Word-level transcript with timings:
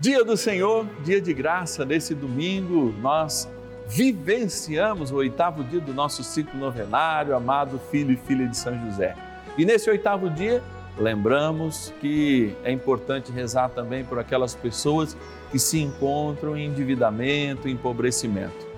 Dia 0.00 0.24
do 0.24 0.36
Senhor, 0.36 0.86
dia 1.02 1.20
de 1.20 1.34
graça, 1.34 1.84
nesse 1.84 2.14
domingo 2.14 2.94
nós 3.00 3.48
vivenciamos 3.88 5.10
o 5.10 5.16
oitavo 5.16 5.64
dia 5.64 5.80
do 5.80 5.92
nosso 5.92 6.22
ciclo 6.22 6.56
novenário, 6.56 7.34
amado 7.34 7.80
filho 7.90 8.12
e 8.12 8.16
filha 8.16 8.46
de 8.46 8.56
São 8.56 8.78
José. 8.84 9.16
E 9.56 9.64
nesse 9.64 9.90
oitavo 9.90 10.30
dia, 10.30 10.62
lembramos 10.96 11.92
que 12.00 12.54
é 12.62 12.70
importante 12.70 13.32
rezar 13.32 13.70
também 13.70 14.04
por 14.04 14.20
aquelas 14.20 14.54
pessoas 14.54 15.16
que 15.50 15.58
se 15.58 15.80
encontram 15.80 16.56
em 16.56 16.66
endividamento, 16.66 17.66
em 17.66 17.72
empobrecimento 17.72 18.68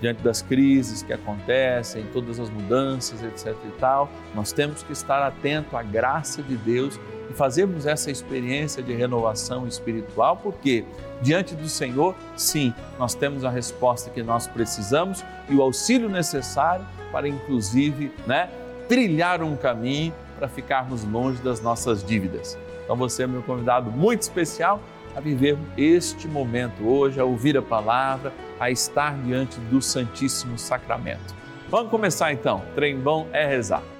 diante 0.00 0.22
das 0.22 0.40
crises 0.40 1.02
que 1.02 1.12
acontecem, 1.12 2.06
todas 2.10 2.40
as 2.40 2.48
mudanças, 2.48 3.22
etc 3.22 3.54
e 3.66 3.72
tal, 3.78 4.10
nós 4.34 4.50
temos 4.50 4.82
que 4.82 4.94
estar 4.94 5.22
atento 5.22 5.76
à 5.76 5.82
graça 5.82 6.42
de 6.42 6.56
Deus 6.56 6.98
e 7.30 7.32
fazermos 7.32 7.86
essa 7.86 8.10
experiência 8.10 8.82
de 8.82 8.92
renovação 8.92 9.66
espiritual, 9.66 10.36
porque 10.36 10.84
diante 11.22 11.54
do 11.54 11.68
Senhor, 11.68 12.14
sim, 12.36 12.74
nós 12.98 13.14
temos 13.14 13.44
a 13.44 13.50
resposta 13.50 14.10
que 14.10 14.22
nós 14.22 14.48
precisamos 14.48 15.24
e 15.48 15.54
o 15.54 15.62
auxílio 15.62 16.08
necessário 16.08 16.84
para 17.12 17.28
inclusive, 17.28 18.12
né, 18.26 18.50
trilhar 18.88 19.42
um 19.42 19.56
caminho 19.56 20.12
para 20.36 20.48
ficarmos 20.48 21.04
longe 21.04 21.40
das 21.40 21.60
nossas 21.60 22.02
dívidas. 22.02 22.58
Então 22.84 22.96
você 22.96 23.22
é 23.22 23.26
meu 23.26 23.42
convidado 23.42 23.90
muito 23.90 24.22
especial 24.22 24.80
a 25.14 25.20
viver 25.20 25.56
este 25.76 26.26
momento 26.26 26.86
hoje, 26.86 27.20
a 27.20 27.24
ouvir 27.24 27.56
a 27.56 27.62
palavra, 27.62 28.32
a 28.58 28.70
estar 28.70 29.16
diante 29.22 29.58
do 29.60 29.80
Santíssimo 29.80 30.58
Sacramento. 30.58 31.34
Vamos 31.68 31.90
começar 31.90 32.32
então. 32.32 32.62
Trem 32.74 32.98
bom 32.98 33.28
é 33.32 33.46
rezar. 33.46 33.99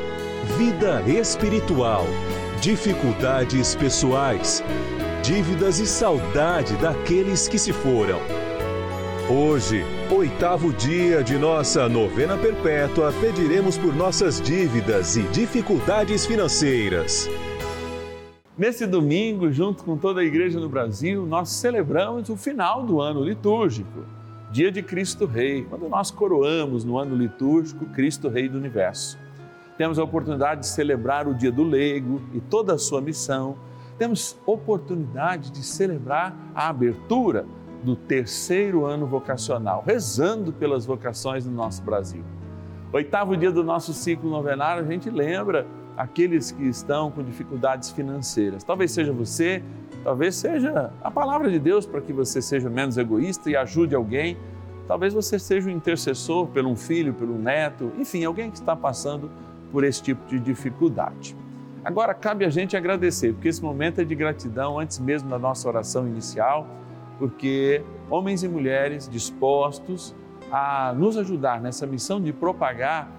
vida 0.57 1.01
espiritual, 1.07 2.05
dificuldades 2.59 3.73
pessoais, 3.73 4.63
dívidas 5.23 5.79
e 5.79 5.87
saudade 5.87 6.75
daqueles 6.75 7.47
que 7.47 7.57
se 7.57 7.71
foram. 7.71 8.19
Hoje, 9.29 9.83
oitavo 10.13 10.73
dia 10.73 11.23
de 11.23 11.37
nossa 11.37 11.87
novena 11.87 12.37
perpétua, 12.37 13.13
pediremos 13.13 13.77
por 13.77 13.95
nossas 13.95 14.41
dívidas 14.41 15.15
e 15.15 15.23
dificuldades 15.29 16.25
financeiras. 16.25 17.29
Nesse 18.57 18.85
domingo, 18.85 19.51
junto 19.51 19.83
com 19.85 19.97
toda 19.97 20.19
a 20.19 20.25
igreja 20.25 20.59
no 20.59 20.67
Brasil, 20.67 21.25
nós 21.25 21.49
celebramos 21.49 22.29
o 22.29 22.35
final 22.35 22.83
do 22.83 22.99
ano 22.99 23.23
litúrgico, 23.23 24.03
dia 24.51 24.71
de 24.71 24.83
Cristo 24.83 25.25
Rei, 25.25 25.63
quando 25.63 25.87
nós 25.87 26.11
coroamos 26.11 26.83
no 26.83 26.97
ano 26.97 27.15
litúrgico 27.15 27.85
Cristo 27.85 28.27
Rei 28.27 28.49
do 28.49 28.57
Universo 28.57 29.17
temos 29.77 29.97
a 29.97 30.03
oportunidade 30.03 30.61
de 30.61 30.67
celebrar 30.67 31.27
o 31.27 31.33
Dia 31.33 31.51
do 31.51 31.63
Leigo 31.63 32.21
e 32.33 32.39
toda 32.39 32.73
a 32.73 32.77
sua 32.77 33.01
missão. 33.01 33.57
Temos 33.97 34.37
oportunidade 34.45 35.51
de 35.51 35.63
celebrar 35.63 36.35
a 36.53 36.69
abertura 36.69 37.45
do 37.83 37.95
terceiro 37.95 38.85
ano 38.85 39.05
vocacional, 39.07 39.83
rezando 39.85 40.53
pelas 40.53 40.85
vocações 40.85 41.45
do 41.45 41.51
nosso 41.51 41.81
Brasil. 41.81 42.23
Oitavo 42.93 43.37
dia 43.37 43.51
do 43.51 43.63
nosso 43.63 43.93
ciclo 43.93 44.29
novenário, 44.29 44.83
a 44.83 44.85
gente 44.85 45.09
lembra 45.09 45.65
aqueles 45.95 46.51
que 46.51 46.63
estão 46.63 47.09
com 47.09 47.23
dificuldades 47.23 47.89
financeiras. 47.89 48.63
Talvez 48.63 48.91
seja 48.91 49.13
você, 49.13 49.63
talvez 50.03 50.35
seja 50.35 50.91
a 51.01 51.09
palavra 51.09 51.49
de 51.49 51.57
Deus 51.57 51.85
para 51.85 52.01
que 52.01 52.11
você 52.11 52.41
seja 52.41 52.69
menos 52.69 52.97
egoísta 52.97 53.49
e 53.49 53.55
ajude 53.55 53.95
alguém. 53.95 54.37
Talvez 54.87 55.13
você 55.13 55.39
seja 55.39 55.69
um 55.69 55.71
intercessor 55.71 56.47
por 56.47 56.65
um 56.65 56.75
filho, 56.75 57.13
por 57.13 57.29
um 57.29 57.37
neto, 57.37 57.91
enfim, 57.97 58.25
alguém 58.25 58.51
que 58.51 58.57
está 58.57 58.75
passando 58.75 59.31
por 59.71 59.83
esse 59.83 60.01
tipo 60.01 60.27
de 60.27 60.39
dificuldade. 60.39 61.35
Agora, 61.83 62.13
cabe 62.13 62.45
a 62.45 62.49
gente 62.49 62.77
agradecer, 62.77 63.33
porque 63.33 63.47
esse 63.47 63.63
momento 63.63 64.01
é 64.01 64.03
de 64.03 64.13
gratidão 64.13 64.77
antes 64.77 64.99
mesmo 64.99 65.29
da 65.29 65.39
nossa 65.39 65.67
oração 65.67 66.07
inicial, 66.07 66.67
porque 67.17 67.83
homens 68.09 68.43
e 68.43 68.47
mulheres 68.47 69.09
dispostos 69.09 70.15
a 70.51 70.93
nos 70.95 71.17
ajudar 71.17 71.61
nessa 71.61 71.87
missão 71.87 72.21
de 72.21 72.31
propagar 72.31 73.09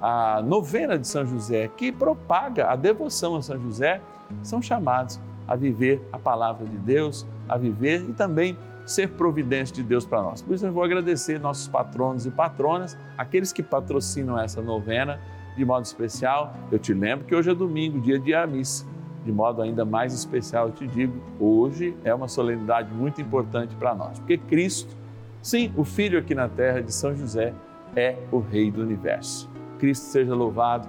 a 0.00 0.42
novena 0.42 0.98
de 0.98 1.06
São 1.06 1.24
José, 1.24 1.68
que 1.68 1.92
propaga 1.92 2.68
a 2.68 2.76
devoção 2.76 3.36
a 3.36 3.42
São 3.42 3.58
José, 3.60 4.00
são 4.42 4.60
chamados 4.60 5.20
a 5.46 5.54
viver 5.54 6.02
a 6.12 6.18
palavra 6.18 6.66
de 6.66 6.76
Deus, 6.76 7.26
a 7.48 7.56
viver 7.56 8.04
e 8.08 8.12
também 8.12 8.58
ser 8.84 9.10
providência 9.10 9.74
de 9.74 9.82
Deus 9.82 10.04
para 10.04 10.20
nós. 10.20 10.42
Por 10.42 10.54
isso 10.54 10.66
eu 10.66 10.72
vou 10.72 10.82
agradecer 10.82 11.38
nossos 11.38 11.68
patronos 11.68 12.26
e 12.26 12.30
patronas, 12.30 12.96
aqueles 13.16 13.52
que 13.52 13.62
patrocinam 13.62 14.38
essa 14.38 14.60
novena 14.60 15.20
de 15.56 15.64
modo 15.64 15.84
especial, 15.84 16.54
eu 16.70 16.78
te 16.78 16.94
lembro 16.94 17.26
que 17.26 17.34
hoje 17.34 17.50
é 17.50 17.54
domingo, 17.54 18.00
dia 18.00 18.18
de 18.18 18.32
missa. 18.46 18.86
De 19.24 19.30
modo 19.30 19.62
ainda 19.62 19.84
mais 19.84 20.12
especial, 20.12 20.66
eu 20.66 20.72
te 20.72 20.86
digo, 20.86 21.14
hoje 21.38 21.96
é 22.02 22.12
uma 22.12 22.26
solenidade 22.26 22.92
muito 22.92 23.20
importante 23.20 23.74
para 23.76 23.94
nós, 23.94 24.18
porque 24.18 24.36
Cristo, 24.36 24.96
sim, 25.40 25.72
o 25.76 25.84
Filho 25.84 26.18
aqui 26.18 26.34
na 26.34 26.48
terra 26.48 26.82
de 26.82 26.92
São 26.92 27.14
José, 27.14 27.54
é 27.94 28.16
o 28.32 28.40
Rei 28.40 28.70
do 28.70 28.82
universo. 28.82 29.48
Cristo 29.78 30.06
seja 30.06 30.34
louvado, 30.34 30.88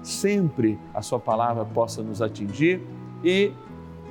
sempre 0.00 0.78
a 0.94 1.02
Sua 1.02 1.18
palavra 1.18 1.64
possa 1.64 2.02
nos 2.02 2.22
atingir 2.22 2.80
e 3.24 3.52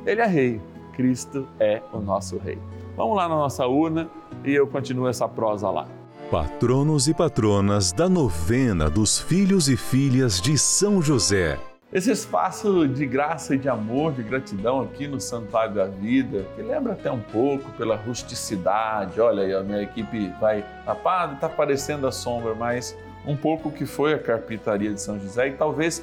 Ele 0.05 0.19
é 0.19 0.27
Rei, 0.27 0.61
Cristo 0.93 1.47
é 1.57 1.81
o 1.93 1.99
nosso 1.99 2.37
Rei. 2.37 2.57
Vamos 2.97 3.15
lá 3.15 3.29
na 3.29 3.35
nossa 3.35 3.65
urna 3.67 4.09
e 4.43 4.51
eu 4.51 4.67
continuo 4.67 5.07
essa 5.07 5.29
prosa 5.29 5.69
lá. 5.69 5.87
Patronos 6.31 7.09
e 7.09 7.13
patronas 7.13 7.91
da 7.91 8.07
novena 8.07 8.89
dos 8.89 9.19
filhos 9.19 9.67
e 9.67 9.75
filhas 9.75 10.39
de 10.39 10.57
São 10.57 11.01
José. 11.01 11.59
Esse 11.91 12.09
espaço 12.09 12.87
de 12.87 13.05
graça 13.05 13.53
e 13.53 13.57
de 13.57 13.67
amor, 13.67 14.13
de 14.13 14.23
gratidão 14.23 14.79
aqui 14.79 15.09
no 15.09 15.19
Santuário 15.19 15.75
da 15.75 15.87
Vida, 15.87 16.45
que 16.55 16.61
lembra 16.61 16.93
até 16.93 17.11
um 17.11 17.19
pouco 17.19 17.69
pela 17.71 17.97
rusticidade. 17.97 19.19
Olha 19.19 19.43
aí, 19.43 19.53
a 19.53 19.61
minha 19.61 19.81
equipe 19.81 20.33
vai 20.39 20.63
tapada, 20.85 21.33
está 21.33 21.47
aparecendo 21.47 22.07
a 22.07 22.13
sombra, 22.13 22.55
mas 22.55 22.97
um 23.27 23.35
pouco 23.35 23.69
que 23.69 23.85
foi 23.85 24.13
a 24.13 24.17
carpintaria 24.17 24.93
de 24.93 25.01
São 25.01 25.19
José 25.19 25.49
e 25.49 25.51
talvez 25.51 26.01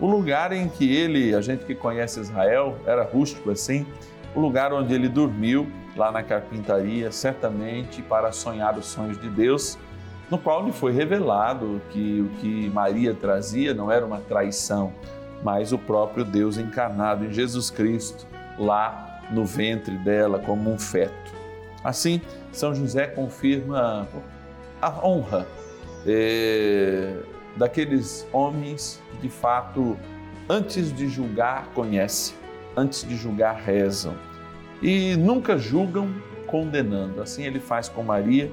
o 0.00 0.06
lugar 0.06 0.52
em 0.52 0.70
que 0.70 0.90
ele, 0.90 1.34
a 1.34 1.42
gente 1.42 1.66
que 1.66 1.74
conhece 1.74 2.18
Israel, 2.18 2.78
era 2.86 3.02
rústico 3.02 3.50
assim, 3.50 3.84
o 4.34 4.40
lugar 4.40 4.72
onde 4.72 4.94
ele 4.94 5.10
dormiu 5.10 5.70
lá 5.96 6.12
na 6.12 6.22
carpintaria, 6.22 7.10
certamente 7.10 8.02
para 8.02 8.30
sonhar 8.30 8.78
os 8.78 8.86
sonhos 8.86 9.20
de 9.20 9.28
Deus, 9.28 9.78
no 10.30 10.38
qual 10.38 10.64
lhe 10.64 10.72
foi 10.72 10.92
revelado 10.92 11.80
que 11.90 12.20
o 12.20 12.28
que 12.40 12.68
Maria 12.70 13.14
trazia 13.14 13.72
não 13.72 13.90
era 13.90 14.04
uma 14.04 14.18
traição, 14.18 14.92
mas 15.42 15.72
o 15.72 15.78
próprio 15.78 16.24
Deus 16.24 16.58
encarnado 16.58 17.24
em 17.24 17.32
Jesus 17.32 17.70
Cristo, 17.70 18.26
lá 18.58 19.20
no 19.30 19.44
ventre 19.44 19.96
dela 19.98 20.38
como 20.38 20.72
um 20.72 20.78
feto. 20.78 21.32
Assim, 21.82 22.20
São 22.52 22.74
José 22.74 23.06
confirma 23.06 24.08
a 24.80 25.06
honra 25.06 25.46
é, 26.06 27.16
daqueles 27.56 28.26
homens 28.32 29.00
que 29.10 29.18
de 29.18 29.28
fato 29.28 29.96
antes 30.48 30.92
de 30.92 31.08
julgar, 31.08 31.68
conhecem, 31.74 32.36
antes 32.76 33.06
de 33.06 33.16
julgar, 33.16 33.56
rezam. 33.56 34.14
E 34.82 35.16
nunca 35.16 35.58
julgam 35.58 36.12
condenando. 36.46 37.20
Assim 37.20 37.44
ele 37.44 37.60
faz 37.60 37.88
com 37.88 38.02
Maria, 38.02 38.50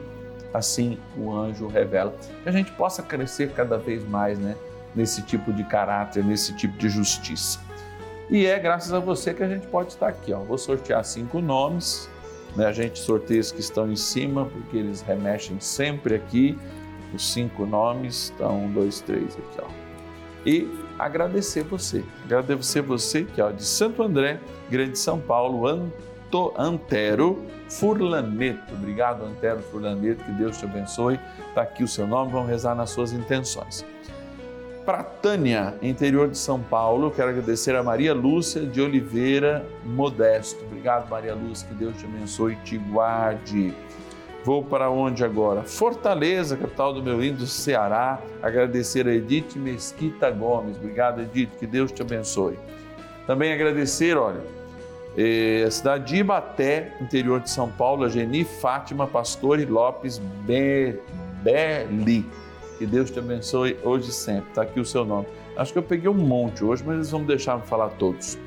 assim 0.54 0.98
o 1.18 1.34
anjo 1.34 1.68
revela. 1.68 2.16
Que 2.44 2.50
a 2.50 2.52
gente 2.52 2.72
possa 2.72 3.02
crescer 3.02 3.52
cada 3.52 3.78
vez 3.78 4.08
mais 4.08 4.40
né, 4.40 4.56
nesse 4.96 5.22
tipo 5.22 5.52
de 5.54 5.64
caráter, 5.64 6.24
nesse 6.24 6.56
tipo 6.56 6.78
de 6.78 6.90
justiça. 6.90 7.60
E 8.30 8.46
é 8.46 8.58
graças 8.58 8.94
a 8.94 9.00
você 9.00 9.34
que 9.34 9.44
a 9.44 9.48
gente 9.48 9.68
pode 9.68 9.90
estar 9.90 10.08
aqui. 10.08 10.34
Ó. 10.34 10.40
Vou 10.40 10.58
sortear 10.58 11.04
cinco 11.04 11.40
nomes. 11.42 12.10
Né? 12.56 12.66
A 12.66 12.72
gente 12.72 13.00
sorteia 13.00 13.40
os 13.40 13.52
que 13.52 13.60
estão 13.60 13.92
em 13.92 13.96
cima, 13.96 14.46
porque 14.46 14.78
eles 14.78 15.02
remexem 15.02 15.60
sempre 15.60 16.16
aqui. 16.16 16.58
Os 17.14 17.32
cinco 17.32 17.66
nomes. 17.66 18.32
Então, 18.36 18.66
um, 18.66 18.72
dois, 18.72 19.02
três 19.02 19.36
aqui. 19.36 19.62
Ó. 19.62 19.84
E 20.46 20.70
agradecer 20.98 21.64
você. 21.64 22.04
Agradecer 22.26 22.82
você 22.82 23.24
que 23.24 23.42
ó, 23.42 23.52
de 23.52 23.64
Santo 23.64 24.04
André, 24.04 24.40
Grande 24.70 24.98
São 24.98 25.20
Paulo, 25.20 25.68
Anto, 25.68 26.13
Antero 26.58 27.46
Furlaneto. 27.70 28.74
Obrigado, 28.74 29.24
Antero 29.26 29.62
Furlaneto, 29.62 30.24
que 30.24 30.32
Deus 30.32 30.58
te 30.58 30.66
abençoe. 30.66 31.20
Está 31.50 31.62
aqui 31.62 31.84
o 31.84 31.88
seu 31.88 32.08
nome, 32.08 32.32
vamos 32.32 32.50
rezar 32.50 32.76
nas 32.76 32.90
suas 32.90 33.14
intenções. 33.14 33.86
Para 34.86 35.02
Tânia, 35.02 35.76
interior 35.82 36.30
de 36.30 36.38
São 36.38 36.60
Paulo, 36.60 37.10
quero 37.10 37.30
agradecer 37.30 37.74
a 37.74 37.82
Maria 37.82 38.14
Lúcia 38.14 38.66
de 38.66 38.82
Oliveira 38.82 39.66
Modesto. 39.86 40.64
Obrigado, 40.66 41.10
Maria 41.10 41.34
Lúcia, 41.34 41.68
que 41.70 41.74
Deus 41.76 41.96
te 41.98 42.06
abençoe 42.06 42.54
e 42.54 42.56
te 42.58 42.78
guarde. 42.78 43.74
Vou 44.44 44.62
para 44.62 44.90
onde 44.90 45.24
agora? 45.24 45.64
Fortaleza, 45.64 46.58
capital 46.58 46.94
do 46.94 47.02
meu 47.02 47.22
lindo 47.22 47.48
Ceará. 47.48 48.20
Agradecer 48.42 49.08
a 49.08 49.14
Edith 49.14 49.56
Mesquita 49.56 50.30
Gomes. 50.30 50.76
Obrigado, 50.76 51.22
Edith, 51.22 51.52
que 51.58 51.66
Deus 51.66 51.94
te 51.94 52.02
abençoe. 52.02 52.60
Também 53.26 53.54
agradecer, 53.54 54.18
olha, 54.18 54.42
a 55.66 55.72
cidade 55.72 56.06
de 56.06 56.16
Ibaté, 56.18 56.96
interior 57.00 57.40
de 57.40 57.50
São 57.50 57.70
Paulo, 57.70 58.04
a 58.04 58.10
Geni 58.10 58.44
Fátima 58.44 59.06
Pastore 59.06 59.66
Lopes 59.66 60.20
Belli. 60.46 62.26
Que 62.78 62.86
Deus 62.86 63.12
te 63.12 63.20
abençoe 63.20 63.78
hoje 63.84 64.10
e 64.10 64.14
sempre. 64.14 64.50
Está 64.50 64.64
aqui 64.64 64.80
o 64.80 64.86
seu 64.86 65.06
nome. 65.06 65.28
Acho 65.56 65.72
que 65.72 65.78
eu 65.78 65.84
peguei 65.84 66.10
um 66.10 66.16
monte 66.16 66.64
hoje, 66.64 66.84
mas 66.86 66.96
eles 66.96 67.12
vão 67.12 67.24
deixar 67.24 67.58
me 67.58 67.64
falar 67.64 67.90
todos. 67.92 68.38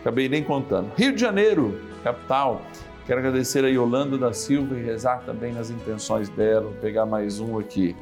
Acabei 0.00 0.28
nem 0.28 0.44
contando. 0.44 0.92
Rio 0.96 1.12
de 1.12 1.20
Janeiro, 1.20 1.80
capital. 2.04 2.62
Quero 3.06 3.18
agradecer 3.18 3.64
a 3.64 3.68
Yolanda 3.68 4.16
da 4.16 4.32
Silva 4.32 4.76
e 4.76 4.82
rezar 4.82 5.22
também 5.26 5.52
nas 5.52 5.70
intenções 5.70 6.28
dela. 6.28 6.62
Vou 6.62 6.72
pegar 6.74 7.04
mais 7.04 7.40
um 7.40 7.58
aqui. 7.58 7.96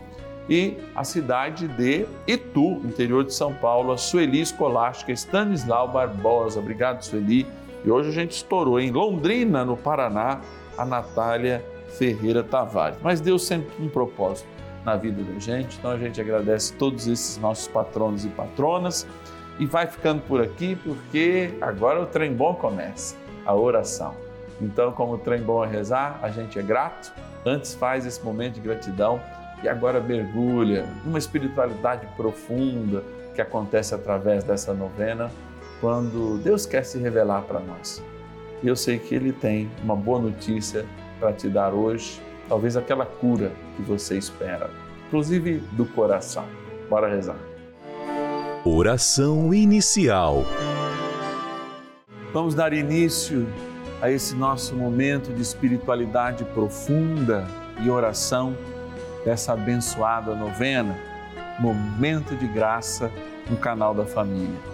E 0.49 0.77
a 0.95 1.05
cidade 1.05 1.67
de 1.69 2.07
Itu, 2.27 2.83
interior 2.85 3.25
de 3.25 3.33
São 3.33 3.55
Paulo, 3.55 3.93
a 3.93 3.97
Sueli 3.97 4.43
Escolástica 4.43 5.13
Stanislau 5.13 5.89
Barbosa. 5.89 6.61
Obrigado, 6.61 7.03
Sueli. 7.03 7.47
E 7.85 7.91
hoje 7.91 8.09
a 8.09 8.13
gente 8.13 8.33
estourou 8.33 8.81
em 8.81 8.91
Londrina, 8.91 9.65
no 9.65 9.77
Paraná, 9.77 10.41
a 10.77 10.85
Natália 10.85 11.65
Ferreira 11.99 12.43
Tavares. 12.43 12.99
Mas 13.03 13.21
Deus 13.21 13.45
sempre 13.47 13.71
um 13.79 13.89
propósito 13.89 14.49
na 14.85 14.97
vida 14.97 15.23
da 15.23 15.39
gente, 15.39 15.79
então 15.79 15.91
a 15.91 15.99
gente 15.99 16.21
agradece 16.21 16.73
todos 16.75 17.07
esses 17.07 17.39
nossos 17.39 17.69
patronos 17.69 18.25
e 18.25 18.29
patronas 18.29 19.07
e 19.59 19.67
vai 19.67 19.87
ficando 19.87 20.21
por 20.23 20.43
aqui 20.43 20.77
porque 20.77 21.55
agora 21.61 22.03
o 22.03 22.07
trem 22.07 22.33
bom 22.33 22.55
começa, 22.55 23.17
a 23.47 23.55
oração. 23.55 24.15
Então, 24.61 24.93
como 24.93 25.15
o 25.15 25.19
trem 25.19 25.41
bom 25.41 25.65
é 25.65 25.69
rezar, 25.69 26.19
a 26.23 26.31
gente 26.31 26.59
é 26.59 26.63
grato, 26.63 27.13
antes 27.45 27.75
faz 27.75 28.07
esse 28.07 28.23
momento 28.23 28.55
de 28.55 28.61
gratidão 28.61 29.21
e 29.63 29.69
agora 29.69 30.01
mergulha 30.01 30.87
numa 31.05 31.19
espiritualidade 31.19 32.07
profunda 32.17 33.03
que 33.35 33.41
acontece 33.41 33.95
através 33.95 34.45
dessa 34.45 34.73
novena, 34.75 35.31
quando 35.81 36.39
Deus 36.43 36.67
quer 36.67 36.85
se 36.85 36.99
revelar 36.99 37.43
para 37.43 37.61
nós. 37.61 38.03
E 38.63 38.69
eu 38.69 38.77
sei 38.77 38.99
que 38.99 39.15
Ele 39.15 39.33
tem 39.33 39.71
uma 39.83 39.97
boa 39.97 40.19
notícia 40.19 40.87
para 41.21 41.33
te 41.33 41.49
dar 41.49 41.73
hoje, 41.73 42.21
talvez 42.49 42.77
aquela 42.77 43.05
cura 43.07 43.53
que 43.77 43.83
você 43.83 44.17
espera, 44.17 44.71
inclusive 45.07 45.59
do 45.73 45.85
coração. 45.85 46.45
Bora 46.89 47.09
rezar. 47.09 47.37
Oração 48.65 49.53
inicial. 49.53 50.45
Vamos 52.33 52.55
dar 52.55 52.73
início 52.73 53.47
a 54.01 54.11
esse 54.11 54.35
nosso 54.35 54.75
momento 54.75 55.33
de 55.33 55.41
espiritualidade 55.41 56.45
profunda 56.45 57.47
e 57.83 57.89
oração 57.89 58.57
dessa 59.25 59.53
abençoada 59.53 60.35
novena, 60.35 60.99
Momento 61.59 62.35
de 62.37 62.47
Graça 62.47 63.11
no 63.49 63.57
canal 63.57 63.95
da 63.95 64.05
Família. 64.05 64.74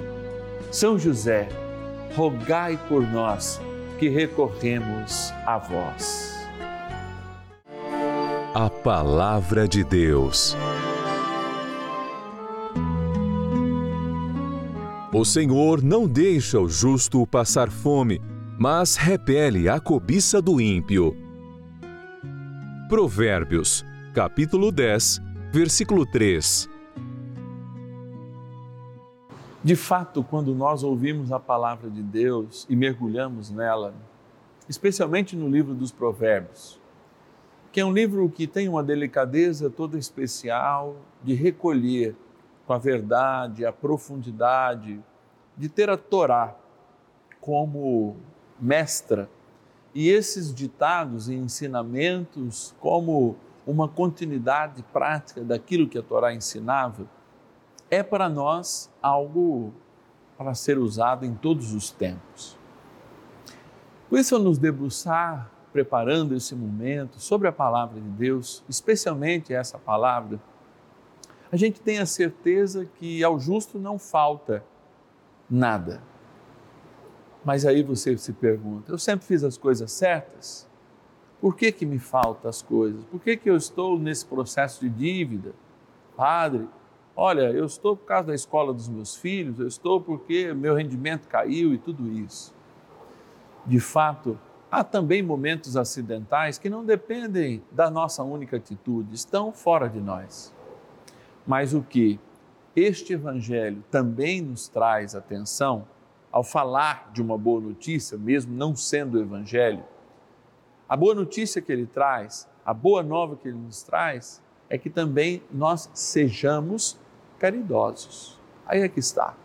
São 0.71 0.97
José, 0.97 1.49
rogai 2.15 2.79
por 2.87 3.05
nós 3.05 3.59
que 3.99 4.07
recorremos 4.07 5.33
a 5.45 5.57
vós. 5.57 6.33
A 8.55 8.69
Palavra 8.69 9.67
de 9.67 9.83
Deus. 9.83 10.55
O 15.13 15.25
Senhor 15.25 15.83
não 15.83 16.07
deixa 16.07 16.57
o 16.57 16.69
justo 16.69 17.27
passar 17.27 17.69
fome, 17.69 18.21
mas 18.57 18.95
repele 18.95 19.67
a 19.67 19.77
cobiça 19.77 20.41
do 20.41 20.61
ímpio. 20.61 21.13
Provérbios, 22.87 23.85
capítulo 24.13 24.71
10, 24.71 25.19
versículo 25.51 26.05
3. 26.05 26.69
De 29.63 29.75
fato, 29.75 30.23
quando 30.23 30.55
nós 30.55 30.81
ouvimos 30.81 31.31
a 31.31 31.39
palavra 31.39 31.87
de 31.87 32.01
Deus 32.01 32.65
e 32.67 32.75
mergulhamos 32.75 33.51
nela, 33.51 33.93
especialmente 34.67 35.35
no 35.35 35.47
livro 35.47 35.75
dos 35.75 35.91
Provérbios, 35.91 36.79
que 37.71 37.79
é 37.79 37.85
um 37.85 37.93
livro 37.93 38.27
que 38.27 38.47
tem 38.47 38.67
uma 38.67 38.81
delicadeza 38.83 39.69
toda 39.69 39.99
especial 39.99 40.95
de 41.23 41.35
recolher 41.35 42.15
com 42.65 42.73
a 42.73 42.79
verdade, 42.79 43.63
a 43.63 43.71
profundidade, 43.71 44.99
de 45.55 45.69
ter 45.69 45.91
a 45.91 45.97
Torá 45.97 46.55
como 47.39 48.15
mestra. 48.59 49.29
E 49.93 50.09
esses 50.09 50.51
ditados 50.51 51.29
e 51.29 51.35
ensinamentos 51.35 52.73
como 52.79 53.35
uma 53.67 53.87
continuidade 53.87 54.81
prática 54.91 55.41
daquilo 55.43 55.87
que 55.87 55.99
a 55.99 56.01
Torá 56.03 56.33
ensinava 56.33 57.05
é 57.91 58.01
para 58.01 58.29
nós 58.29 58.89
algo 59.01 59.73
para 60.37 60.55
ser 60.55 60.79
usado 60.79 61.25
em 61.25 61.35
todos 61.35 61.73
os 61.73 61.91
tempos. 61.91 62.57
Por 64.09 64.17
isso, 64.17 64.33
ao 64.33 64.41
nos 64.41 64.57
debruçar, 64.57 65.51
preparando 65.71 66.35
esse 66.35 66.55
momento 66.55 67.19
sobre 67.19 67.47
a 67.47 67.51
palavra 67.51 67.99
de 67.99 68.09
Deus, 68.09 68.63
especialmente 68.67 69.53
essa 69.53 69.77
palavra, 69.77 70.41
a 71.51 71.57
gente 71.57 71.81
tem 71.81 71.99
a 71.99 72.05
certeza 72.05 72.85
que 72.85 73.23
ao 73.23 73.37
justo 73.39 73.77
não 73.77 73.99
falta 73.99 74.63
nada. 75.49 76.01
Mas 77.43 77.65
aí 77.65 77.83
você 77.83 78.17
se 78.17 78.31
pergunta: 78.33 78.91
eu 78.91 78.97
sempre 78.97 79.25
fiz 79.25 79.43
as 79.43 79.57
coisas 79.57 79.91
certas? 79.91 80.67
Por 81.41 81.55
que, 81.55 81.71
que 81.71 81.85
me 81.85 81.99
faltam 81.99 82.49
as 82.49 82.61
coisas? 82.61 83.03
Por 83.05 83.19
que, 83.19 83.35
que 83.35 83.49
eu 83.49 83.57
estou 83.57 83.99
nesse 83.99 84.25
processo 84.25 84.81
de 84.81 84.89
dívida? 84.89 85.53
Padre, 86.15 86.69
Olha, 87.15 87.51
eu 87.51 87.65
estou 87.65 87.95
por 87.95 88.05
causa 88.05 88.27
da 88.27 88.35
escola 88.35 88.73
dos 88.73 88.87
meus 88.87 89.15
filhos, 89.15 89.59
eu 89.59 89.67
estou 89.67 89.99
porque 89.99 90.53
meu 90.53 90.75
rendimento 90.75 91.27
caiu 91.27 91.73
e 91.73 91.77
tudo 91.77 92.11
isso. 92.11 92.53
De 93.65 93.79
fato, 93.79 94.39
há 94.71 94.83
também 94.83 95.21
momentos 95.21 95.75
acidentais 95.75 96.57
que 96.57 96.69
não 96.69 96.85
dependem 96.85 97.61
da 97.71 97.91
nossa 97.91 98.23
única 98.23 98.57
atitude, 98.57 99.13
estão 99.13 99.51
fora 99.51 99.89
de 99.89 99.99
nós. 99.99 100.55
Mas 101.45 101.73
o 101.73 101.81
que 101.81 102.19
este 102.75 103.13
Evangelho 103.13 103.83
também 103.91 104.41
nos 104.41 104.69
traz 104.69 105.13
atenção, 105.13 105.85
ao 106.31 106.45
falar 106.45 107.11
de 107.11 107.21
uma 107.21 107.37
boa 107.37 107.59
notícia, 107.59 108.17
mesmo 108.17 108.55
não 108.55 108.73
sendo 108.73 109.17
o 109.17 109.21
Evangelho, 109.21 109.83
a 110.87 110.95
boa 110.95 111.13
notícia 111.13 111.61
que 111.61 111.71
ele 111.71 111.85
traz, 111.85 112.47
a 112.65 112.73
boa 112.73 113.03
nova 113.03 113.35
que 113.35 113.49
ele 113.49 113.57
nos 113.57 113.83
traz, 113.83 114.41
é 114.69 114.77
que 114.77 114.89
também 114.89 115.43
nós 115.51 115.89
sejamos 115.93 116.97
caridosos. 117.41 118.39
Aí 118.67 118.81
é 118.81 118.87
que 118.87 118.99
está 118.99 119.35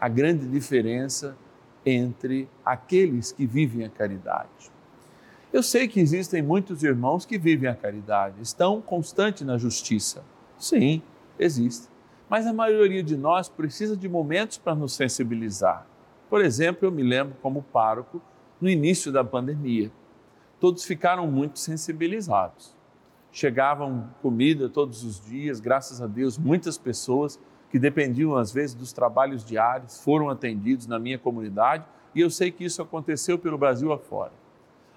a 0.00 0.08
grande 0.08 0.46
diferença 0.46 1.36
entre 1.84 2.48
aqueles 2.64 3.32
que 3.32 3.44
vivem 3.44 3.84
a 3.84 3.90
caridade. 3.90 4.70
Eu 5.52 5.60
sei 5.60 5.88
que 5.88 5.98
existem 5.98 6.40
muitos 6.40 6.84
irmãos 6.84 7.26
que 7.26 7.36
vivem 7.36 7.68
a 7.68 7.74
caridade, 7.74 8.40
estão 8.40 8.80
constantes 8.80 9.44
na 9.44 9.58
justiça. 9.58 10.22
Sim, 10.56 11.02
existe. 11.36 11.88
Mas 12.28 12.46
a 12.46 12.52
maioria 12.52 13.02
de 13.02 13.16
nós 13.16 13.48
precisa 13.48 13.96
de 13.96 14.08
momentos 14.08 14.56
para 14.56 14.76
nos 14.76 14.92
sensibilizar. 14.92 15.84
Por 16.28 16.40
exemplo, 16.40 16.86
eu 16.86 16.92
me 16.92 17.02
lembro 17.02 17.34
como 17.42 17.60
pároco 17.60 18.22
no 18.60 18.70
início 18.70 19.10
da 19.10 19.24
pandemia. 19.24 19.90
Todos 20.60 20.84
ficaram 20.84 21.26
muito 21.26 21.58
sensibilizados 21.58 22.79
chegavam 23.32 24.08
comida 24.22 24.68
todos 24.68 25.04
os 25.04 25.24
dias, 25.24 25.60
graças 25.60 26.02
a 26.02 26.06
Deus, 26.06 26.36
muitas 26.36 26.76
pessoas 26.76 27.38
que 27.70 27.78
dependiam 27.78 28.36
às 28.36 28.52
vezes 28.52 28.74
dos 28.74 28.92
trabalhos 28.92 29.44
diários 29.44 30.02
foram 30.02 30.28
atendidos 30.28 30.86
na 30.86 30.98
minha 30.98 31.18
comunidade 31.18 31.84
e 32.14 32.20
eu 32.20 32.30
sei 32.30 32.50
que 32.50 32.64
isso 32.64 32.82
aconteceu 32.82 33.38
pelo 33.38 33.56
Brasil 33.56 33.92
afora. 33.92 34.32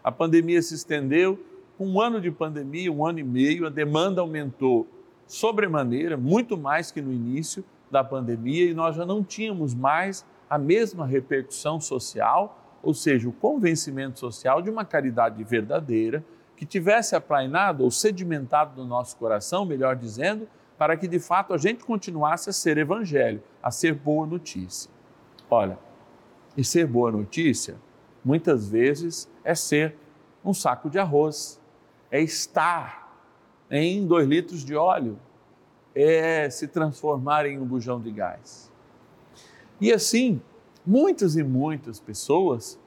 A 0.03 0.11
pandemia 0.11 0.61
se 0.61 0.73
estendeu, 0.73 1.39
um 1.79 2.01
ano 2.01 2.19
de 2.19 2.31
pandemia, 2.31 2.91
um 2.91 3.05
ano 3.05 3.19
e 3.19 3.23
meio, 3.23 3.67
a 3.67 3.69
demanda 3.69 4.21
aumentou 4.21 4.87
sobremaneira, 5.27 6.17
muito 6.17 6.57
mais 6.57 6.91
que 6.91 7.01
no 7.01 7.13
início 7.13 7.63
da 7.89 8.03
pandemia 8.03 8.65
e 8.65 8.73
nós 8.73 8.95
já 8.95 9.05
não 9.05 9.23
tínhamos 9.23 9.73
mais 9.73 10.25
a 10.49 10.57
mesma 10.57 11.05
repercussão 11.05 11.79
social, 11.79 12.59
ou 12.81 12.93
seja, 12.93 13.29
o 13.29 13.31
convencimento 13.31 14.19
social 14.19 14.61
de 14.61 14.69
uma 14.69 14.83
caridade 14.83 15.43
verdadeira 15.43 16.23
que 16.55 16.65
tivesse 16.65 17.15
aplainado 17.15 17.83
ou 17.83 17.91
sedimentado 17.91 18.81
no 18.81 18.87
nosso 18.87 19.17
coração, 19.17 19.65
melhor 19.65 19.95
dizendo, 19.95 20.47
para 20.77 20.97
que 20.97 21.07
de 21.07 21.19
fato 21.19 21.53
a 21.53 21.57
gente 21.57 21.83
continuasse 21.83 22.49
a 22.49 22.53
ser 22.53 22.77
evangelho, 22.77 23.41
a 23.61 23.71
ser 23.71 23.93
boa 23.93 24.25
notícia. 24.25 24.91
Olha, 25.49 25.77
e 26.55 26.63
ser 26.63 26.87
boa 26.87 27.11
notícia, 27.11 27.75
muitas 28.23 28.69
vezes, 28.69 29.29
é 29.43 29.55
ser 29.55 29.95
um 30.43 30.53
saco 30.53 30.89
de 30.89 30.99
arroz, 30.99 31.59
é 32.11 32.21
estar 32.21 33.03
em 33.69 34.05
dois 34.05 34.27
litros 34.27 34.63
de 34.63 34.75
óleo, 34.75 35.17
é 35.95 36.49
se 36.49 36.67
transformar 36.67 37.45
em 37.45 37.59
um 37.59 37.65
bujão 37.65 37.99
de 37.99 38.11
gás. 38.11 38.71
E 39.79 39.91
assim, 39.91 40.41
muitas 40.85 41.35
e 41.35 41.43
muitas 41.43 41.99
pessoas 41.99 42.79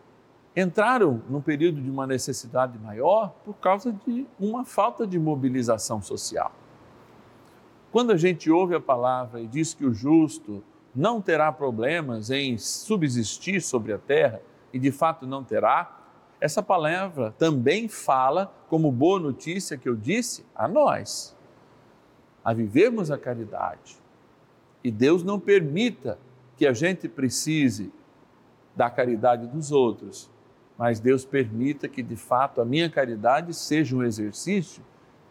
entraram 0.56 1.22
num 1.28 1.42
período 1.42 1.82
de 1.82 1.90
uma 1.90 2.06
necessidade 2.06 2.78
maior 2.78 3.34
por 3.44 3.54
causa 3.56 3.92
de 3.92 4.26
uma 4.40 4.64
falta 4.64 5.06
de 5.06 5.18
mobilização 5.18 6.00
social. 6.00 6.50
Quando 7.92 8.10
a 8.10 8.16
gente 8.16 8.50
ouve 8.50 8.74
a 8.74 8.80
palavra 8.80 9.40
e 9.40 9.46
diz 9.46 9.74
que 9.74 9.84
o 9.84 9.92
justo 9.92 10.64
não 10.94 11.20
terá 11.20 11.52
problemas 11.52 12.30
em 12.30 12.56
subsistir 12.56 13.60
sobre 13.60 13.92
a 13.92 13.98
terra, 13.98 14.40
e 14.72 14.78
de 14.78 14.90
fato 14.90 15.26
não 15.26 15.44
terá, 15.44 16.00
essa 16.40 16.62
palavra 16.62 17.34
também 17.38 17.88
fala, 17.88 18.52
como 18.68 18.90
boa 18.90 19.20
notícia 19.20 19.76
que 19.76 19.88
eu 19.88 19.94
disse, 19.94 20.44
a 20.54 20.66
nós, 20.66 21.36
a 22.42 22.52
vivermos 22.52 23.10
a 23.10 23.18
caridade. 23.18 23.96
E 24.82 24.90
Deus 24.90 25.22
não 25.22 25.38
permita 25.38 26.18
que 26.56 26.66
a 26.66 26.72
gente 26.72 27.08
precise 27.08 27.92
da 28.74 28.88
caridade 28.90 29.46
dos 29.46 29.72
outros, 29.72 30.30
mas 30.78 31.00
Deus 31.00 31.24
permita 31.24 31.88
que 31.88 32.02
de 32.02 32.16
fato 32.16 32.60
a 32.60 32.64
minha 32.64 32.90
caridade 32.90 33.54
seja 33.54 33.96
um 33.96 34.02
exercício 34.02 34.82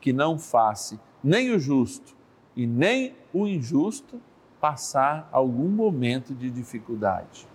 que 0.01 0.11
não 0.11 0.37
faça 0.37 0.99
nem 1.23 1.51
o 1.51 1.59
justo 1.59 2.15
e 2.55 2.65
nem 2.65 3.15
o 3.33 3.47
injusto 3.47 4.21
passar 4.59 5.29
algum 5.31 5.67
momento 5.67 6.33
de 6.33 6.49
dificuldade. 6.49 7.47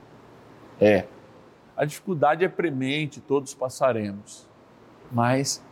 É, 0.80 1.06
a 1.76 1.84
dificuldade 1.84 2.44
é 2.44 2.48
premente, 2.48 3.20
todos 3.20 3.54
passaremos, 3.54 4.48
mas 5.10 5.62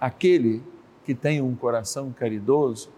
aquele 0.00 0.62
que 1.04 1.14
tem 1.14 1.40
um 1.40 1.54
coração 1.54 2.12
caridoso 2.12 2.90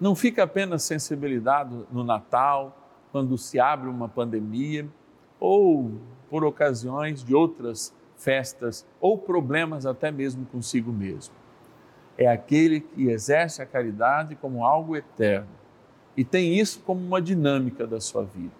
não 0.00 0.14
fica 0.14 0.42
apenas 0.42 0.82
sensibilizado 0.82 1.86
no 1.90 2.04
Natal, 2.04 2.76
quando 3.12 3.38
se 3.38 3.58
abre 3.58 3.88
uma 3.88 4.08
pandemia, 4.08 4.86
ou 5.40 5.92
por 6.30 6.44
ocasiões 6.44 7.22
de 7.22 7.34
outras 7.34 7.94
festas 8.16 8.86
ou 9.00 9.18
problemas 9.18 9.86
até 9.86 10.10
mesmo 10.10 10.46
consigo 10.46 10.92
mesmo. 10.92 11.34
É 12.18 12.26
aquele 12.26 12.80
que 12.80 13.08
exerce 13.08 13.60
a 13.60 13.66
caridade 13.66 14.34
como 14.36 14.64
algo 14.64 14.96
eterno 14.96 15.48
e 16.16 16.24
tem 16.24 16.58
isso 16.58 16.80
como 16.80 17.00
uma 17.00 17.20
dinâmica 17.20 17.86
da 17.86 18.00
sua 18.00 18.24
vida. 18.24 18.54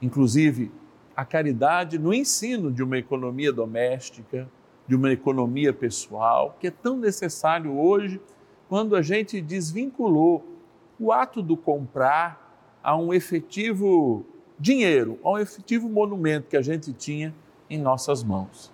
Inclusive, 0.00 0.70
a 1.16 1.24
caridade 1.24 1.98
no 1.98 2.14
ensino 2.14 2.70
de 2.70 2.82
uma 2.82 2.96
economia 2.96 3.52
doméstica, 3.52 4.48
de 4.86 4.94
uma 4.94 5.12
economia 5.12 5.72
pessoal, 5.72 6.56
que 6.60 6.68
é 6.68 6.70
tão 6.70 6.96
necessário 6.96 7.76
hoje 7.76 8.20
quando 8.68 8.94
a 8.94 9.02
gente 9.02 9.40
desvinculou 9.40 10.46
o 11.00 11.12
ato 11.12 11.42
do 11.42 11.56
comprar 11.56 12.78
a 12.82 12.96
um 12.96 13.12
efetivo 13.12 14.24
dinheiro, 14.58 15.18
ao 15.22 15.38
efetivo 15.38 15.88
monumento 15.88 16.48
que 16.48 16.56
a 16.56 16.62
gente 16.62 16.92
tinha 16.92 17.34
em 17.70 17.78
nossas 17.78 18.24
mãos. 18.24 18.72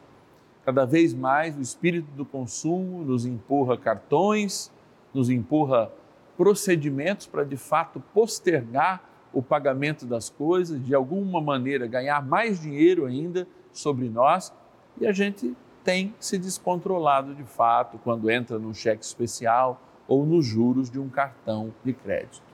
Cada 0.65 0.87
vez 0.87 1.13
mais 1.13 1.57
o 1.57 1.61
espírito 1.61 2.11
do 2.13 2.25
consumo 2.25 3.05
nos 3.05 3.27
empurra 3.27 3.77
cartões, 3.77 4.73
nos 5.13 5.29
empurra 5.29 5.93
procedimentos 6.37 7.27
para 7.27 7.45
de 7.45 7.57
fato 7.57 8.03
postergar 8.15 9.03
o 9.33 9.43
pagamento 9.43 10.07
das 10.07 10.31
coisas, 10.31 10.83
de 10.83 10.95
alguma 10.95 11.41
maneira 11.41 11.87
ganhar 11.87 12.25
mais 12.25 12.61
dinheiro 12.61 13.05
ainda 13.05 13.47
sobre 13.73 14.09
nós, 14.09 14.53
e 14.99 15.07
a 15.07 15.13
gente 15.13 15.55
tem 15.83 16.15
se 16.19 16.39
descontrolado 16.39 17.35
de 17.35 17.45
fato 17.45 17.99
quando 18.03 18.31
entra 18.31 18.59
num 18.59 18.73
cheque 18.73 19.05
especial 19.05 19.81
ou 20.09 20.25
nos 20.25 20.47
juros 20.47 20.89
de 20.89 20.99
um 20.99 21.09
cartão 21.09 21.75
de 21.85 21.93
crédito. 21.93 22.54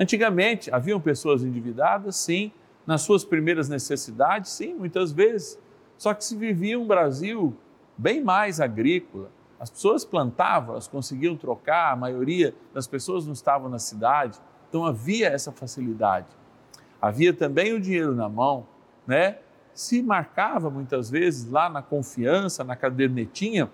Antigamente, 0.00 0.72
haviam 0.72 0.98
pessoas 0.98 1.44
endividadas, 1.44 2.16
sim, 2.16 2.50
nas 2.86 3.02
suas 3.02 3.22
primeiras 3.22 3.68
necessidades, 3.68 4.50
sim, 4.50 4.72
muitas 4.72 5.12
vezes. 5.12 5.58
Só 5.98 6.14
que 6.14 6.24
se 6.24 6.34
vivia 6.34 6.80
um 6.80 6.86
Brasil 6.86 7.54
bem 7.98 8.24
mais 8.24 8.62
agrícola. 8.62 9.30
As 9.58 9.68
pessoas 9.68 10.02
plantavam, 10.02 10.70
elas 10.70 10.88
conseguiam 10.88 11.36
trocar, 11.36 11.92
a 11.92 11.96
maioria 11.96 12.54
das 12.72 12.86
pessoas 12.86 13.26
não 13.26 13.34
estavam 13.34 13.68
na 13.68 13.78
cidade, 13.78 14.38
então 14.70 14.86
havia 14.86 15.28
essa 15.28 15.52
facilidade. 15.52 16.28
havia 16.98 17.34
também 17.34 17.74
o 17.74 17.80
dinheiro 17.80 18.14
na 18.14 18.28
mão, 18.28 18.66
né? 19.06 19.38
Se 19.74 20.02
marcava 20.02 20.70
muitas 20.70 21.10
vezes 21.10 21.50
lá 21.50 21.68
na 21.68 21.82
confiança, 21.82 22.64
na 22.64 22.74
cadernetinha, 22.74 23.70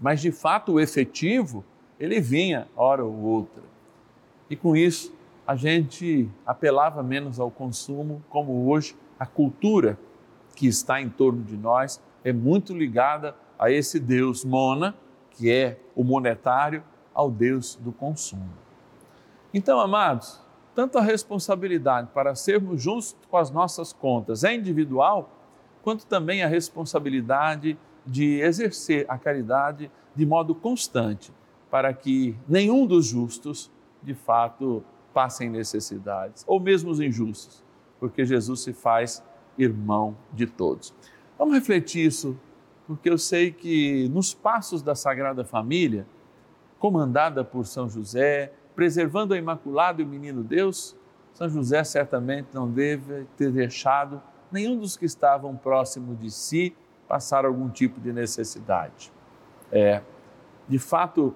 mas 0.00 0.22
de 0.22 0.32
fato 0.32 0.72
o 0.72 0.80
efetivo, 0.80 1.62
ele 2.00 2.20
vinha 2.20 2.68
hora 2.74 3.04
ou 3.04 3.14
outra. 3.14 3.62
E 4.48 4.56
com 4.56 4.74
isso, 4.74 5.17
a 5.48 5.56
gente 5.56 6.30
apelava 6.44 7.02
menos 7.02 7.40
ao 7.40 7.50
consumo, 7.50 8.22
como 8.28 8.68
hoje 8.68 8.94
a 9.18 9.24
cultura 9.24 9.98
que 10.54 10.66
está 10.66 11.00
em 11.00 11.08
torno 11.08 11.42
de 11.42 11.56
nós 11.56 12.02
é 12.22 12.34
muito 12.34 12.76
ligada 12.76 13.34
a 13.58 13.70
esse 13.70 13.98
Deus 13.98 14.44
mona, 14.44 14.94
que 15.30 15.50
é 15.50 15.78
o 15.96 16.04
monetário, 16.04 16.84
ao 17.14 17.30
Deus 17.30 17.76
do 17.76 17.92
consumo. 17.92 18.50
Então, 19.54 19.80
amados, 19.80 20.38
tanto 20.74 20.98
a 20.98 21.00
responsabilidade 21.00 22.10
para 22.12 22.34
sermos 22.34 22.82
justos 22.82 23.26
com 23.30 23.38
as 23.38 23.50
nossas 23.50 23.90
contas 23.90 24.44
é 24.44 24.54
individual, 24.54 25.30
quanto 25.82 26.04
também 26.04 26.42
a 26.42 26.46
responsabilidade 26.46 27.78
de 28.04 28.38
exercer 28.42 29.06
a 29.08 29.16
caridade 29.16 29.90
de 30.14 30.26
modo 30.26 30.54
constante, 30.54 31.32
para 31.70 31.94
que 31.94 32.36
nenhum 32.46 32.86
dos 32.86 33.06
justos, 33.06 33.70
de 34.02 34.12
fato, 34.12 34.84
passem 35.18 35.50
necessidades, 35.50 36.44
ou 36.46 36.60
mesmo 36.60 36.92
os 36.92 37.00
injustos, 37.00 37.60
porque 37.98 38.24
Jesus 38.24 38.60
se 38.60 38.72
faz 38.72 39.20
irmão 39.58 40.16
de 40.32 40.46
todos. 40.46 40.94
Vamos 41.36 41.54
refletir 41.54 42.06
isso, 42.06 42.38
porque 42.86 43.10
eu 43.10 43.18
sei 43.18 43.50
que 43.50 44.08
nos 44.10 44.32
passos 44.32 44.80
da 44.80 44.94
Sagrada 44.94 45.44
Família, 45.44 46.06
comandada 46.78 47.42
por 47.42 47.66
São 47.66 47.88
José, 47.88 48.52
preservando 48.76 49.34
a 49.34 49.36
Imaculada 49.36 50.00
e 50.00 50.04
o 50.04 50.08
Menino 50.08 50.44
Deus, 50.44 50.96
São 51.34 51.48
José 51.48 51.82
certamente 51.82 52.50
não 52.54 52.70
deve 52.70 53.26
ter 53.36 53.50
deixado 53.50 54.22
nenhum 54.52 54.78
dos 54.78 54.96
que 54.96 55.04
estavam 55.04 55.56
próximo 55.56 56.14
de 56.14 56.30
si 56.30 56.76
passar 57.08 57.44
algum 57.44 57.68
tipo 57.68 58.00
de 58.00 58.12
necessidade. 58.12 59.10
É, 59.72 60.00
de 60.68 60.78
fato, 60.78 61.34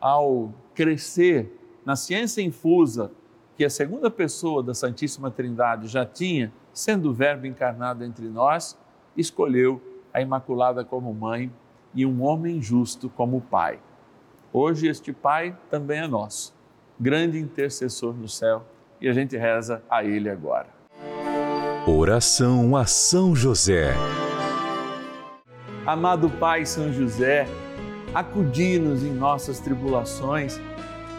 ao 0.00 0.52
crescer 0.74 1.56
na 1.84 1.94
ciência 1.94 2.42
infusa 2.42 3.12
que 3.60 3.64
a 3.66 3.68
segunda 3.68 4.10
pessoa 4.10 4.62
da 4.62 4.72
Santíssima 4.72 5.30
Trindade 5.30 5.86
já 5.86 6.06
tinha, 6.06 6.50
sendo 6.72 7.10
o 7.10 7.12
Verbo 7.12 7.46
encarnado 7.46 8.02
entre 8.02 8.26
nós, 8.26 8.74
escolheu 9.14 9.78
a 10.14 10.22
Imaculada 10.22 10.82
como 10.82 11.12
mãe 11.12 11.52
e 11.94 12.06
um 12.06 12.22
homem 12.22 12.62
justo 12.62 13.10
como 13.10 13.38
pai. 13.38 13.78
Hoje 14.50 14.88
este 14.88 15.12
pai 15.12 15.54
também 15.68 15.98
é 15.98 16.08
nosso, 16.08 16.54
grande 16.98 17.38
intercessor 17.38 18.14
no 18.14 18.26
céu, 18.26 18.64
e 18.98 19.06
a 19.06 19.12
gente 19.12 19.36
reza 19.36 19.82
a 19.90 20.02
ele 20.02 20.30
agora. 20.30 20.68
Oração 21.86 22.74
a 22.74 22.86
São 22.86 23.36
José. 23.36 23.92
Amado 25.84 26.30
Pai 26.30 26.64
São 26.64 26.90
José, 26.90 27.46
acudi-nos 28.14 29.04
em 29.04 29.12
nossas 29.12 29.60
tribulações 29.60 30.58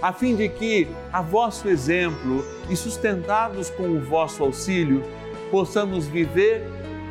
a 0.00 0.12
fim 0.12 0.36
de 0.36 0.48
que, 0.48 0.86
a 1.12 1.20
vosso 1.20 1.68
exemplo 1.68 2.44
e 2.70 2.76
sustentados 2.76 3.70
com 3.70 3.84
o 3.84 4.00
vosso 4.00 4.42
auxílio, 4.42 5.02
possamos 5.50 6.06
viver 6.06 6.64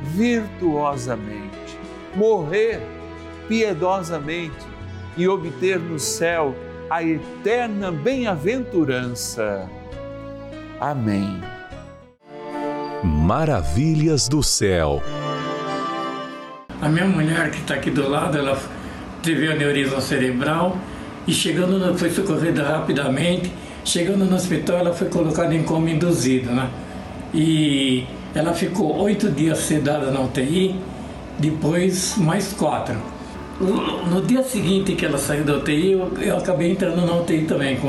virtuosamente, 0.04 1.78
morrer 2.16 2.82
piedosamente 3.48 4.66
e 5.18 5.28
obter 5.28 5.80
no 5.80 6.00
céu 6.00 6.56
a 6.90 7.04
eterna 7.04 7.92
bem-aventurança. 7.92 9.70
Amém. 10.80 11.42
Maravilhas 13.04 14.30
do 14.30 14.42
céu. 14.42 15.02
A 16.82 16.88
minha 16.88 17.06
mulher 17.06 17.52
que 17.52 17.58
está 17.58 17.74
aqui 17.74 17.90
do 17.90 18.08
lado, 18.08 18.38
ela 18.38 18.58
teve 19.24 19.52
aneurisma 19.52 20.00
cerebral 20.00 20.78
e 21.28 21.34
chegando, 21.34 21.98
foi 21.98 22.10
socorrida 22.10 22.64
rapidamente. 22.64 23.52
Chegando 23.84 24.26
no 24.26 24.36
hospital, 24.36 24.78
ela 24.78 24.94
foi 24.94 25.10
colocada 25.10 25.54
em 25.54 25.64
coma 25.64 25.90
induzido, 25.90 26.52
né? 26.52 26.70
E 27.34 28.06
ela 28.34 28.54
ficou 28.54 28.98
oito 29.02 29.30
dias 29.30 29.60
sedada 29.60 30.10
na 30.12 30.22
UTI, 30.22 30.76
depois 31.38 32.16
mais 32.18 32.54
quatro. 32.54 32.96
No 33.60 34.22
dia 34.22 34.44
seguinte 34.44 34.94
que 34.94 35.06
ela 35.06 35.18
saiu 35.18 35.44
da 35.44 35.58
UTI, 35.58 35.94
eu, 35.94 36.12
eu 36.22 36.38
acabei 36.38 36.72
entrando 36.72 37.06
na 37.06 37.16
UTI 37.16 37.42
também, 37.44 37.78
com, 37.78 37.88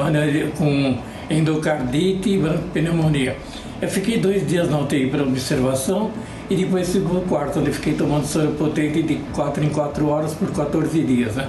com 0.56 0.98
endocardite 1.30 2.30
e 2.30 2.42
pneumonia. 2.72 3.36
Eu 3.80 3.88
fiquei 3.88 4.18
dois 4.18 4.46
dias 4.46 4.68
na 4.68 4.78
UTI 4.80 5.08
para 5.08 5.22
observação 5.22 6.10
e 6.50 6.56
depois 6.56 6.90
fui 6.90 7.00
o 7.02 7.20
quarto, 7.28 7.60
onde 7.60 7.70
fiquei 7.70 7.92
tomando 7.92 8.24
soro 8.24 8.52
potente 8.52 9.02
de 9.02 9.16
4 9.34 9.62
em 9.62 9.68
4 9.68 10.08
horas 10.08 10.34
por 10.34 10.50
14 10.50 11.00
dias. 11.02 11.36
Né? 11.36 11.48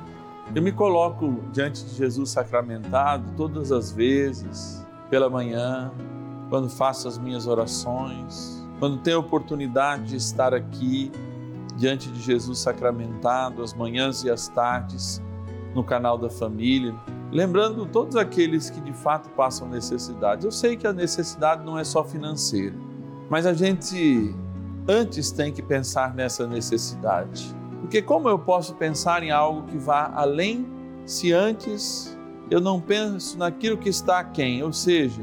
Eu 0.53 0.61
me 0.61 0.73
coloco 0.73 1.41
diante 1.53 1.85
de 1.85 1.95
Jesus 1.95 2.31
sacramentado 2.31 3.23
todas 3.37 3.71
as 3.71 3.89
vezes, 3.89 4.85
pela 5.09 5.29
manhã, 5.29 5.89
quando 6.49 6.69
faço 6.69 7.07
as 7.07 7.17
minhas 7.17 7.47
orações, 7.47 8.61
quando 8.77 8.97
tenho 8.97 9.15
a 9.15 9.19
oportunidade 9.21 10.09
de 10.09 10.17
estar 10.17 10.53
aqui 10.53 11.09
diante 11.77 12.11
de 12.11 12.19
Jesus 12.19 12.59
sacramentado, 12.59 13.63
as 13.63 13.73
manhãs 13.73 14.25
e 14.25 14.29
as 14.29 14.49
tardes, 14.49 15.21
no 15.73 15.85
canal 15.85 16.17
da 16.17 16.29
família, 16.29 16.93
lembrando 17.31 17.85
todos 17.85 18.17
aqueles 18.17 18.69
que 18.69 18.81
de 18.81 18.91
fato 18.91 19.29
passam 19.29 19.69
necessidade. 19.69 20.43
Eu 20.43 20.51
sei 20.51 20.75
que 20.75 20.85
a 20.85 20.91
necessidade 20.91 21.63
não 21.63 21.79
é 21.79 21.85
só 21.85 22.03
financeira, 22.03 22.75
mas 23.29 23.45
a 23.45 23.53
gente 23.53 24.35
antes 24.85 25.31
tem 25.31 25.53
que 25.53 25.61
pensar 25.61 26.13
nessa 26.13 26.45
necessidade. 26.45 27.55
Porque 27.81 28.01
como 28.01 28.29
eu 28.29 28.39
posso 28.39 28.75
pensar 28.75 29.23
em 29.23 29.31
algo 29.31 29.63
que 29.63 29.77
vá 29.77 30.11
além 30.15 30.65
se 31.05 31.33
antes 31.33 32.17
eu 32.49 32.61
não 32.61 32.79
penso 32.79 33.37
naquilo 33.37 33.77
que 33.77 33.89
está 33.89 34.19
a 34.19 34.23
quem, 34.23 34.61
ou 34.61 34.71
seja, 34.71 35.21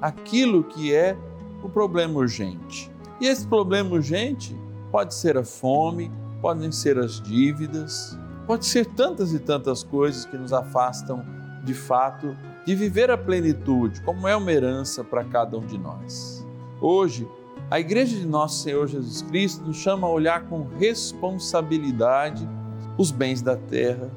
aquilo 0.00 0.62
que 0.62 0.94
é 0.94 1.16
o 1.62 1.68
problema 1.68 2.18
urgente. 2.18 2.90
E 3.20 3.26
esse 3.26 3.46
problema 3.46 3.90
urgente 3.94 4.56
pode 4.92 5.14
ser 5.14 5.36
a 5.36 5.44
fome, 5.44 6.10
podem 6.40 6.70
ser 6.70 6.98
as 6.98 7.20
dívidas, 7.20 8.18
pode 8.46 8.64
ser 8.64 8.86
tantas 8.86 9.32
e 9.32 9.38
tantas 9.38 9.82
coisas 9.82 10.24
que 10.24 10.36
nos 10.36 10.52
afastam 10.52 11.24
de 11.64 11.74
fato 11.74 12.36
de 12.64 12.74
viver 12.74 13.10
a 13.10 13.18
plenitude, 13.18 14.00
como 14.02 14.28
é 14.28 14.36
uma 14.36 14.52
herança 14.52 15.02
para 15.02 15.24
cada 15.24 15.56
um 15.56 15.66
de 15.66 15.78
nós. 15.78 16.46
Hoje, 16.80 17.26
a 17.70 17.78
Igreja 17.78 18.16
de 18.16 18.26
Nosso 18.26 18.62
Senhor 18.62 18.86
Jesus 18.86 19.20
Cristo 19.22 19.64
nos 19.64 19.76
chama 19.76 20.06
a 20.06 20.10
olhar 20.10 20.46
com 20.46 20.66
responsabilidade 20.78 22.48
os 22.96 23.10
bens 23.10 23.42
da 23.42 23.56
terra. 23.56 24.10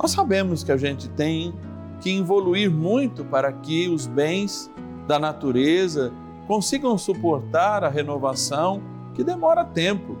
Nós 0.00 0.12
sabemos 0.12 0.64
que 0.64 0.72
a 0.72 0.76
gente 0.76 1.08
tem 1.10 1.52
que 2.00 2.16
evoluir 2.16 2.70
muito 2.70 3.22
para 3.24 3.52
que 3.52 3.88
os 3.88 4.06
bens 4.06 4.70
da 5.06 5.18
natureza 5.18 6.12
consigam 6.46 6.96
suportar 6.96 7.84
a 7.84 7.88
renovação 7.88 8.82
que 9.14 9.22
demora 9.22 9.64
tempo 9.64 10.16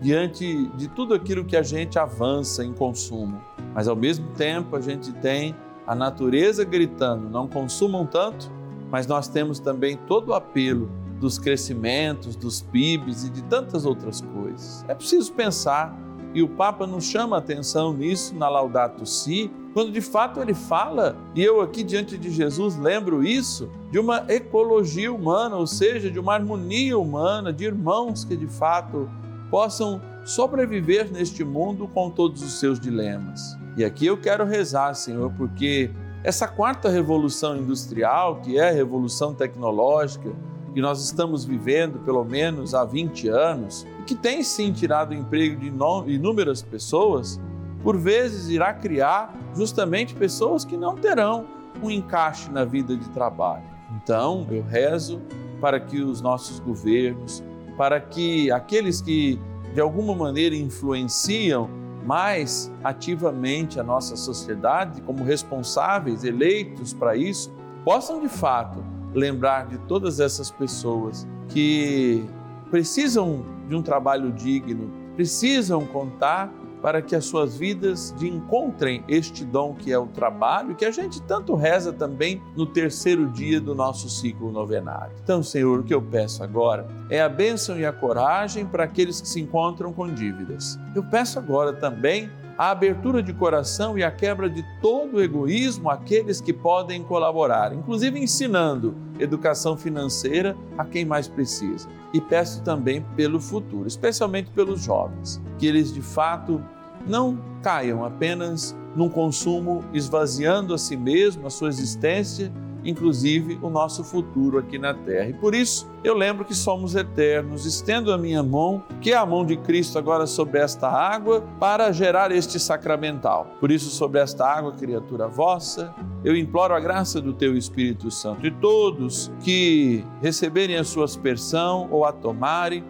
diante 0.00 0.66
de 0.76 0.88
tudo 0.88 1.14
aquilo 1.14 1.44
que 1.44 1.56
a 1.56 1.62
gente 1.62 1.98
avança 1.98 2.62
em 2.62 2.72
consumo. 2.72 3.40
Mas 3.74 3.88
ao 3.88 3.96
mesmo 3.96 4.28
tempo 4.32 4.76
a 4.76 4.80
gente 4.80 5.10
tem 5.14 5.56
a 5.86 5.94
natureza 5.94 6.64
gritando: 6.64 7.30
não 7.30 7.48
consumam 7.48 8.04
tanto, 8.04 8.52
mas 8.90 9.06
nós 9.06 9.26
temos 9.26 9.58
também 9.58 9.96
todo 10.06 10.28
o 10.28 10.34
apelo 10.34 11.05
dos 11.18 11.38
crescimentos, 11.38 12.36
dos 12.36 12.60
PIBs 12.60 13.24
e 13.24 13.30
de 13.30 13.42
tantas 13.42 13.84
outras 13.84 14.20
coisas. 14.20 14.84
É 14.88 14.94
preciso 14.94 15.32
pensar, 15.32 15.96
e 16.34 16.42
o 16.42 16.48
Papa 16.48 16.86
nos 16.86 17.04
chama 17.04 17.36
a 17.36 17.38
atenção 17.38 17.94
nisso 17.94 18.34
na 18.34 18.48
Laudato 18.48 19.06
Si, 19.06 19.50
quando 19.72 19.92
de 19.92 20.00
fato 20.00 20.40
ele 20.40 20.54
fala, 20.54 21.16
e 21.34 21.42
eu 21.42 21.60
aqui 21.60 21.82
diante 21.82 22.16
de 22.16 22.30
Jesus 22.30 22.76
lembro 22.76 23.22
isso, 23.22 23.68
de 23.90 23.98
uma 23.98 24.24
ecologia 24.28 25.12
humana, 25.12 25.56
ou 25.56 25.66
seja, 25.66 26.10
de 26.10 26.18
uma 26.18 26.34
harmonia 26.34 26.98
humana, 26.98 27.52
de 27.52 27.64
irmãos 27.64 28.24
que 28.24 28.36
de 28.36 28.46
fato 28.46 29.08
possam 29.50 30.00
sobreviver 30.24 31.10
neste 31.12 31.44
mundo 31.44 31.86
com 31.88 32.10
todos 32.10 32.42
os 32.42 32.58
seus 32.58 32.80
dilemas. 32.80 33.56
E 33.76 33.84
aqui 33.84 34.06
eu 34.06 34.16
quero 34.16 34.44
rezar, 34.44 34.94
Senhor, 34.94 35.30
porque 35.36 35.90
essa 36.24 36.48
quarta 36.48 36.88
revolução 36.88 37.56
industrial, 37.56 38.40
que 38.40 38.58
é 38.58 38.70
a 38.70 38.72
revolução 38.72 39.34
tecnológica, 39.34 40.32
que 40.76 40.82
nós 40.82 41.02
estamos 41.02 41.42
vivendo 41.42 41.98
pelo 42.00 42.22
menos 42.22 42.74
há 42.74 42.84
20 42.84 43.28
anos, 43.28 43.86
e 43.98 44.02
que 44.02 44.14
tem 44.14 44.42
sim 44.42 44.74
tirado 44.74 45.12
o 45.12 45.14
emprego 45.14 45.58
de 45.58 45.68
inúmeras 46.12 46.60
pessoas, 46.60 47.40
por 47.82 47.96
vezes 47.96 48.50
irá 48.50 48.74
criar 48.74 49.34
justamente 49.54 50.14
pessoas 50.14 50.66
que 50.66 50.76
não 50.76 50.94
terão 50.94 51.46
um 51.82 51.90
encaixe 51.90 52.50
na 52.50 52.62
vida 52.66 52.94
de 52.94 53.08
trabalho. 53.08 53.62
Então, 53.96 54.46
eu 54.50 54.62
rezo 54.62 55.22
para 55.62 55.80
que 55.80 56.02
os 56.02 56.20
nossos 56.20 56.60
governos, 56.60 57.42
para 57.78 57.98
que 57.98 58.50
aqueles 58.50 59.00
que 59.00 59.40
de 59.72 59.80
alguma 59.80 60.14
maneira 60.14 60.54
influenciam 60.54 61.70
mais 62.04 62.70
ativamente 62.84 63.80
a 63.80 63.82
nossa 63.82 64.14
sociedade, 64.14 65.00
como 65.00 65.24
responsáveis 65.24 66.22
eleitos 66.22 66.92
para 66.92 67.16
isso, 67.16 67.50
possam 67.82 68.20
de 68.20 68.28
fato 68.28 68.84
lembrar 69.16 69.66
de 69.66 69.78
todas 69.78 70.20
essas 70.20 70.50
pessoas 70.50 71.26
que 71.48 72.24
precisam 72.70 73.44
de 73.66 73.74
um 73.74 73.82
trabalho 73.82 74.30
digno, 74.30 74.90
precisam 75.16 75.86
contar 75.86 76.52
para 76.82 77.00
que 77.00 77.16
as 77.16 77.24
suas 77.24 77.56
vidas 77.56 78.14
encontrem 78.20 79.02
este 79.08 79.44
dom 79.44 79.74
que 79.74 79.90
é 79.90 79.98
o 79.98 80.06
trabalho, 80.06 80.74
que 80.74 80.84
a 80.84 80.90
gente 80.90 81.20
tanto 81.22 81.54
reza 81.54 81.92
também 81.92 82.40
no 82.54 82.66
terceiro 82.66 83.28
dia 83.30 83.60
do 83.60 83.74
nosso 83.74 84.08
ciclo 84.08 84.52
novenário. 84.52 85.16
Então, 85.22 85.42
Senhor, 85.42 85.80
o 85.80 85.82
que 85.82 85.94
eu 85.94 86.02
peço 86.02 86.44
agora 86.44 86.86
é 87.08 87.20
a 87.20 87.28
bênção 87.28 87.80
e 87.80 87.86
a 87.86 87.92
coragem 87.92 88.66
para 88.66 88.84
aqueles 88.84 89.20
que 89.20 89.28
se 89.28 89.40
encontram 89.40 89.92
com 89.92 90.12
dívidas. 90.12 90.78
Eu 90.94 91.02
peço 91.02 91.38
agora 91.38 91.72
também 91.72 92.30
a 92.58 92.70
abertura 92.70 93.22
de 93.22 93.32
coração 93.32 93.98
e 93.98 94.02
a 94.02 94.10
quebra 94.10 94.48
de 94.48 94.64
todo 94.80 95.16
o 95.16 95.22
egoísmo 95.22 95.90
àqueles 95.90 96.40
que 96.40 96.52
podem 96.52 97.02
colaborar, 97.02 97.72
inclusive 97.72 98.18
ensinando 98.18 98.94
educação 99.18 99.76
financeira 99.76 100.56
a 100.78 100.84
quem 100.84 101.04
mais 101.04 101.28
precisa. 101.28 101.88
E 102.12 102.20
peço 102.20 102.62
também 102.62 103.04
pelo 103.14 103.40
futuro, 103.40 103.86
especialmente 103.86 104.50
pelos 104.50 104.82
jovens, 104.82 105.40
que 105.58 105.66
eles 105.66 105.92
de 105.92 106.00
fato 106.02 106.62
não 107.06 107.38
caiam 107.62 108.04
apenas 108.04 108.76
num 108.94 109.08
consumo 109.08 109.84
esvaziando 109.92 110.72
a 110.72 110.78
si 110.78 110.96
mesmo, 110.96 111.46
a 111.46 111.50
sua 111.50 111.68
existência 111.68 112.50
inclusive 112.86 113.58
o 113.60 113.68
nosso 113.68 114.04
futuro 114.04 114.58
aqui 114.58 114.78
na 114.78 114.94
terra. 114.94 115.28
E 115.28 115.34
por 115.34 115.54
isso 115.54 115.90
eu 116.04 116.14
lembro 116.14 116.44
que 116.44 116.54
somos 116.54 116.94
eternos. 116.94 117.66
Estendo 117.66 118.12
a 118.12 118.18
minha 118.18 118.42
mão, 118.42 118.82
que 119.00 119.12
é 119.12 119.16
a 119.16 119.26
mão 119.26 119.44
de 119.44 119.56
Cristo 119.56 119.98
agora 119.98 120.26
sobre 120.26 120.60
esta 120.60 120.88
água, 120.88 121.42
para 121.58 121.90
gerar 121.92 122.30
este 122.30 122.60
sacramental. 122.60 123.48
Por 123.58 123.70
isso, 123.70 123.90
sobre 123.90 124.20
esta 124.20 124.46
água, 124.46 124.72
criatura 124.72 125.26
vossa, 125.26 125.94
eu 126.24 126.36
imploro 126.36 126.74
a 126.74 126.80
graça 126.80 127.20
do 127.20 127.32
teu 127.32 127.56
Espírito 127.56 128.10
Santo. 128.10 128.46
E 128.46 128.50
todos 128.50 129.32
que 129.40 130.04
receberem 130.22 130.76
a 130.76 130.84
sua 130.84 131.04
aspersão 131.04 131.88
ou 131.90 132.04
a 132.04 132.12
tomarem, 132.12 132.84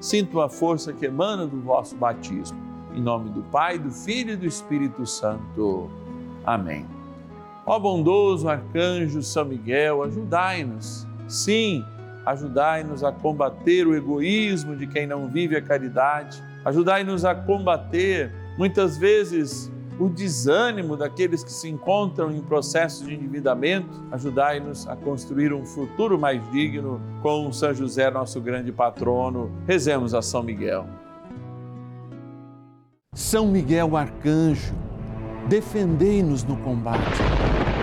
sintam 0.00 0.40
a 0.40 0.48
força 0.48 0.92
que 0.92 1.06
emana 1.06 1.46
do 1.46 1.60
vosso 1.60 1.96
batismo. 1.96 2.58
Em 2.94 3.00
nome 3.00 3.30
do 3.30 3.42
Pai, 3.42 3.78
do 3.78 3.90
Filho 3.90 4.32
e 4.32 4.36
do 4.36 4.46
Espírito 4.46 5.06
Santo. 5.06 5.90
Amém. 6.44 6.99
Ó 7.70 7.78
bondoso 7.78 8.48
arcanjo 8.48 9.22
São 9.22 9.44
Miguel, 9.44 10.02
ajudai-nos. 10.02 11.06
Sim, 11.28 11.84
ajudai-nos 12.26 13.04
a 13.04 13.12
combater 13.12 13.86
o 13.86 13.94
egoísmo 13.94 14.74
de 14.74 14.88
quem 14.88 15.06
não 15.06 15.28
vive 15.28 15.54
a 15.54 15.62
caridade. 15.62 16.42
Ajudai-nos 16.64 17.24
a 17.24 17.32
combater, 17.32 18.34
muitas 18.58 18.98
vezes, 18.98 19.70
o 20.00 20.08
desânimo 20.08 20.96
daqueles 20.96 21.44
que 21.44 21.52
se 21.52 21.68
encontram 21.68 22.32
em 22.32 22.40
processo 22.40 23.04
de 23.04 23.14
endividamento. 23.14 24.04
Ajudai-nos 24.10 24.88
a 24.88 24.96
construir 24.96 25.52
um 25.52 25.64
futuro 25.64 26.18
mais 26.18 26.42
digno 26.50 27.00
com 27.22 27.52
São 27.52 27.72
José, 27.72 28.10
nosso 28.10 28.40
grande 28.40 28.72
patrono. 28.72 29.48
Rezemos 29.64 30.12
a 30.12 30.20
São 30.20 30.42
Miguel. 30.42 30.88
São 33.14 33.46
Miguel 33.46 33.96
Arcanjo, 33.96 34.74
defendei-nos 35.48 36.42
no 36.42 36.56
combate 36.56 37.49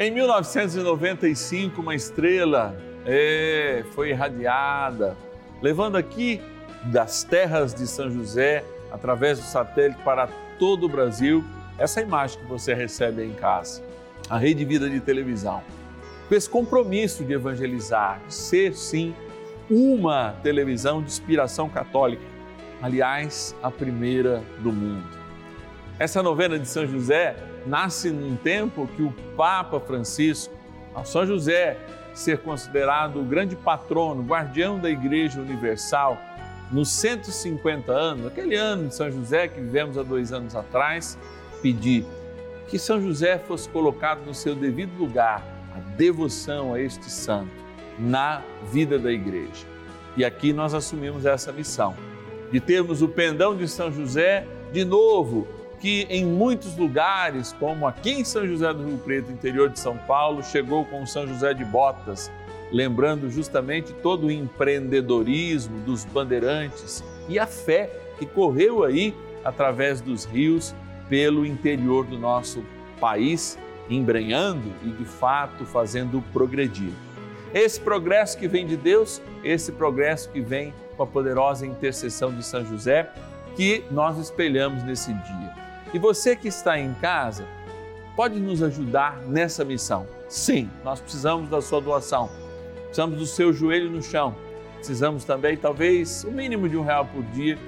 em 0.00 0.10
1995, 0.10 1.82
uma 1.82 1.94
estrela 1.94 2.74
é, 3.04 3.84
foi 3.92 4.08
irradiada, 4.08 5.14
levando 5.60 5.96
aqui 5.96 6.40
das 6.84 7.22
terras 7.22 7.74
de 7.74 7.86
São 7.86 8.10
José, 8.10 8.64
através 8.90 9.38
do 9.38 9.44
satélite, 9.44 10.00
para 10.02 10.26
todo 10.58 10.86
o 10.86 10.88
Brasil, 10.88 11.44
essa 11.76 12.00
imagem 12.00 12.40
que 12.40 12.46
você 12.46 12.72
recebe 12.72 13.20
aí 13.20 13.28
em 13.28 13.34
casa, 13.34 13.82
a 14.30 14.38
Rede 14.38 14.64
Vida 14.64 14.88
de 14.88 15.00
Televisão. 15.00 15.62
Com 16.30 16.34
esse 16.34 16.48
compromisso 16.48 17.22
de 17.22 17.34
evangelizar, 17.34 18.22
de 18.26 18.32
ser 18.32 18.74
sim 18.74 19.14
uma 19.68 20.34
televisão 20.42 21.02
de 21.02 21.08
inspiração 21.08 21.68
católica, 21.68 22.24
aliás, 22.80 23.54
a 23.62 23.70
primeira 23.70 24.42
do 24.60 24.72
mundo. 24.72 25.06
Essa 25.98 26.22
novena 26.22 26.58
de 26.58 26.66
São 26.66 26.86
José 26.86 27.36
nasce 27.66 28.10
num 28.10 28.36
tempo 28.36 28.88
que 28.96 29.02
o 29.02 29.12
Papa 29.36 29.80
Francisco, 29.80 30.54
São 31.04 31.26
José 31.26 31.78
ser 32.14 32.38
considerado 32.38 33.20
o 33.20 33.24
grande 33.24 33.56
patrono, 33.56 34.22
guardião 34.22 34.78
da 34.78 34.90
Igreja 34.90 35.40
Universal, 35.40 36.18
nos 36.70 36.88
150 36.90 37.92
anos, 37.92 38.26
aquele 38.26 38.54
ano 38.54 38.88
de 38.88 38.94
São 38.94 39.10
José 39.10 39.48
que 39.48 39.60
vivemos 39.60 39.98
há 39.98 40.02
dois 40.02 40.32
anos 40.32 40.54
atrás, 40.54 41.18
pedir 41.60 42.04
que 42.68 42.78
São 42.78 43.00
José 43.00 43.38
fosse 43.38 43.68
colocado 43.68 44.24
no 44.24 44.34
seu 44.34 44.54
devido 44.54 44.96
lugar, 44.96 45.44
a 45.74 45.80
devoção 45.96 46.74
a 46.74 46.80
este 46.80 47.10
santo 47.10 47.50
na 47.98 48.42
vida 48.70 48.98
da 48.98 49.12
igreja. 49.12 49.66
E 50.16 50.24
aqui 50.24 50.52
nós 50.52 50.74
assumimos 50.74 51.26
essa 51.26 51.52
missão 51.52 51.94
de 52.50 52.60
termos 52.60 53.02
o 53.02 53.08
pendão 53.08 53.56
de 53.56 53.68
São 53.68 53.92
José 53.92 54.46
de 54.72 54.84
novo, 54.84 55.46
que 55.80 56.06
em 56.10 56.24
muitos 56.24 56.76
lugares, 56.76 57.54
como 57.58 57.86
aqui 57.86 58.10
em 58.10 58.24
São 58.24 58.46
José 58.46 58.72
do 58.72 58.84
Rio 58.84 58.98
Preto, 58.98 59.32
interior 59.32 59.70
de 59.70 59.80
São 59.80 59.96
Paulo, 59.96 60.44
chegou 60.44 60.84
com 60.84 61.06
São 61.06 61.26
José 61.26 61.54
de 61.54 61.64
Botas, 61.64 62.30
lembrando 62.70 63.30
justamente 63.30 63.92
todo 63.94 64.26
o 64.26 64.30
empreendedorismo 64.30 65.80
dos 65.80 66.04
bandeirantes 66.04 67.02
e 67.28 67.38
a 67.38 67.46
fé 67.46 67.90
que 68.18 68.26
correu 68.26 68.84
aí 68.84 69.14
através 69.42 70.02
dos 70.02 70.26
rios 70.26 70.74
pelo 71.08 71.46
interior 71.46 72.04
do 72.06 72.18
nosso 72.18 72.62
país, 73.00 73.58
embrenhando 73.88 74.70
e 74.84 74.90
de 74.90 75.04
fato 75.04 75.64
fazendo 75.64 76.22
progredir. 76.32 76.92
Esse 77.52 77.80
progresso 77.80 78.38
que 78.38 78.46
vem 78.46 78.66
de 78.66 78.76
Deus, 78.76 79.20
esse 79.42 79.72
progresso 79.72 80.30
que 80.30 80.40
vem 80.40 80.72
com 80.96 81.02
a 81.02 81.06
poderosa 81.06 81.66
intercessão 81.66 82.32
de 82.32 82.44
São 82.44 82.64
José, 82.64 83.10
que 83.56 83.82
nós 83.90 84.18
espelhamos 84.18 84.84
nesse 84.84 85.12
dia. 85.12 85.49
E 85.92 85.98
você 85.98 86.36
que 86.36 86.46
está 86.46 86.78
em 86.78 86.94
casa, 86.94 87.44
pode 88.14 88.38
nos 88.38 88.62
ajudar 88.62 89.18
nessa 89.26 89.64
missão. 89.64 90.06
Sim, 90.28 90.70
nós 90.84 91.00
precisamos 91.00 91.48
da 91.48 91.60
sua 91.60 91.80
doação, 91.80 92.30
precisamos 92.84 93.18
do 93.18 93.26
seu 93.26 93.52
joelho 93.52 93.90
no 93.90 94.02
chão, 94.02 94.36
precisamos 94.76 95.24
também, 95.24 95.56
talvez, 95.56 96.22
o 96.22 96.30
mínimo 96.30 96.68
de 96.68 96.76
um 96.76 96.84
real 96.84 97.06
por 97.06 97.22
dia. 97.32 97.58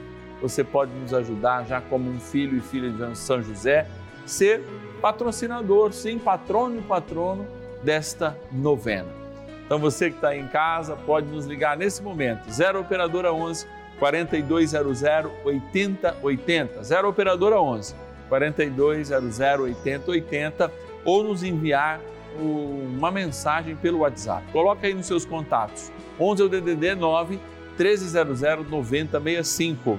Você 0.41 0.63
pode 0.63 0.93
nos 0.93 1.13
ajudar, 1.13 1.65
já 1.65 1.81
como 1.81 2.11
um 2.11 2.21
filho 2.21 2.57
e 2.59 2.61
filha 2.61 2.91
de 2.91 3.19
São 3.19 3.43
José, 3.43 3.89
ser 4.25 4.63
patrocinador, 5.01 5.93
sim, 5.93 6.19
patrono 6.19 6.79
e 6.79 6.83
patrono 6.83 7.47
desta 7.83 8.37
novena. 8.53 9.09
Então 9.67 9.79
você 9.79 10.11
que 10.11 10.17
está 10.17 10.37
em 10.37 10.47
casa 10.47 10.95
pode 10.95 11.27
nos 11.27 11.47
ligar 11.47 11.77
nesse 11.77 12.03
momento, 12.03 12.51
0 12.51 12.81
Operadora 12.81 13.33
11 13.33 13.67
4200 13.99 15.03
8080, 15.45 16.83
0 16.83 17.09
Operadora 17.09 17.61
11 17.61 17.95
4200 18.33 19.41
8080 19.61 20.73
ou 21.05 21.23
nos 21.23 21.43
enviar 21.43 22.01
uma 22.39 23.11
mensagem 23.11 23.77
pelo 23.77 23.99
WhatsApp. 23.99 24.51
Coloca 24.53 24.87
aí 24.87 24.95
nos 24.95 25.05
seus 25.05 25.27
contatos, 25.27 25.93
11 26.19 26.43
é 26.43 26.45
o 26.47 26.49
DDD 26.49 26.95
9 26.95 27.39
1300 27.79 28.41
9065. 28.71 29.99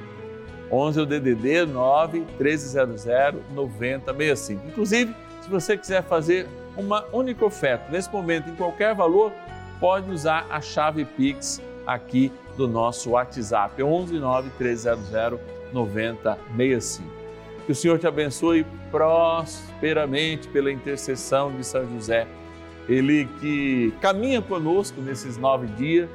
11 0.72 1.00
é 1.00 1.04
o 1.04 1.06
DDD 1.06 1.66
9 1.68 2.26
1300 2.40 3.06
9065. 3.54 4.68
Inclusive, 4.68 5.16
se 5.42 5.50
você 5.50 5.78
quiser 5.78 6.02
fazer 6.04 6.48
uma 6.76 7.06
única 7.14 7.46
oferta, 7.46 7.92
nesse 7.92 8.12
momento, 8.12 8.50
em 8.50 8.56
qualquer 8.56 8.96
valor, 8.96 9.32
pode 9.80 10.10
usar 10.10 10.48
a 10.50 10.60
chave 10.60 11.06
Pix 11.06 11.62
aqui 11.86 12.32
do 12.58 12.68
nosso 12.68 13.12
WhatsApp, 13.12 13.84
11 13.84 14.18
9 14.18 14.50
300 14.58 15.40
9065. 15.72 17.23
Que 17.66 17.72
o 17.72 17.76
Senhor 17.76 17.98
te 17.98 18.06
abençoe 18.06 18.66
prosperamente 18.92 20.48
pela 20.50 20.72
intercessão 20.72 21.52
de 21.56 21.64
São 21.64 21.88
José. 21.94 22.28
Ele 22.90 23.26
que 23.40 23.94
caminha 24.02 24.42
conosco 24.42 25.00
nesses 25.02 25.38
nove 25.38 25.68
dias 25.68 26.10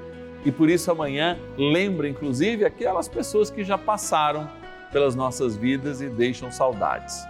e 0.45 0.53
por 0.53 0.69
isso 0.69 0.91
amanhã 0.91 1.39
lembra, 1.57 2.09
inclusive, 2.09 2.65
aquelas 2.65 3.09
pessoas 3.09 3.51
que 3.51 3.65
já 3.65 3.79
passaram 3.79 4.49
pelas 4.93 5.15
nossas 5.15 5.57
vidas 5.57 6.01
e 6.01 6.09
deixam 6.09 6.51
saudades. 6.51 7.25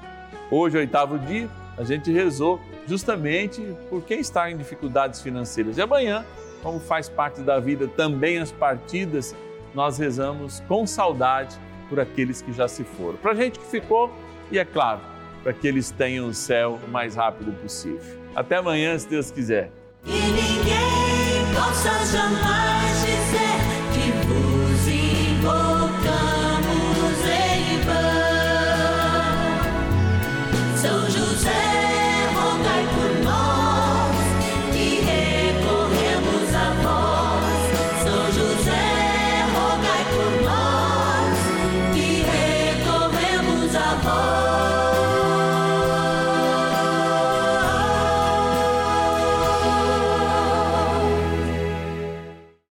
Hoje, 0.50 0.76
oitavo 0.76 1.18
dia, 1.18 1.48
a 1.76 1.84
gente 1.84 2.10
rezou 2.12 2.60
justamente 2.86 3.62
por 3.88 4.02
quem 4.02 4.20
está 4.20 4.50
em 4.50 4.56
dificuldades 4.56 5.20
financeiras. 5.20 5.78
E 5.78 5.82
amanhã, 5.82 6.24
como 6.62 6.80
faz 6.80 7.08
parte 7.08 7.40
da 7.40 7.60
vida 7.60 7.86
também 7.86 8.38
as 8.38 8.50
partidas, 8.50 9.34
nós 9.74 9.98
rezamos 9.98 10.60
com 10.66 10.86
saudade 10.86 11.58
por 11.88 12.00
aqueles 12.00 12.42
que 12.42 12.52
já 12.52 12.68
se 12.68 12.84
foram. 12.84 13.16
Para 13.18 13.32
a 13.32 13.34
gente 13.34 13.58
que 13.58 13.66
ficou, 13.66 14.12
e 14.50 14.58
é 14.58 14.64
claro, 14.64 15.00
para 15.42 15.52
que 15.52 15.66
eles 15.66 15.90
tenham 15.90 16.28
o 16.28 16.34
céu 16.34 16.78
o 16.86 16.90
mais 16.90 17.14
rápido 17.14 17.52
possível. 17.60 18.18
Até 18.34 18.56
amanhã, 18.56 18.98
se 18.98 19.08
Deus 19.08 19.30
quiser. 19.30 19.70
E 20.04 20.10
ninguém 20.10 21.54
possa 21.54 21.90
jamais 22.06 23.04